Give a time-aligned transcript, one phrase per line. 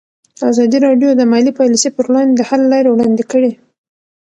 [0.51, 3.51] ازادي راډیو د مالي پالیسي پر وړاندې د حل لارې وړاندې کړي.